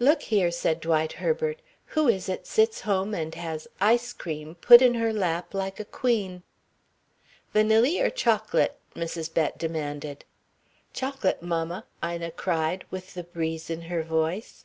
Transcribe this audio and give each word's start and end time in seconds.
"Look 0.00 0.22
here," 0.22 0.50
said 0.50 0.80
Dwight 0.80 1.12
Herbert, 1.22 1.62
"who 1.94 2.08
is 2.08 2.28
it 2.28 2.48
sits 2.48 2.80
home 2.80 3.14
and 3.14 3.32
has 3.36 3.68
ice 3.80 4.12
cream 4.12 4.56
put 4.56 4.82
in 4.82 4.94
her 4.94 5.12
lap, 5.12 5.54
like 5.54 5.78
a 5.78 5.84
queen?" 5.84 6.42
"Vanilly 7.52 8.00
or 8.00 8.10
chocolate?" 8.10 8.80
Mrs. 8.96 9.32
Bett 9.32 9.58
demanded. 9.58 10.24
"Chocolate, 10.92 11.44
mammal" 11.44 11.84
Ina 12.04 12.32
cried, 12.32 12.84
with 12.90 13.14
the 13.14 13.22
breeze 13.22 13.70
in 13.70 13.82
her 13.82 14.02
voice. 14.02 14.64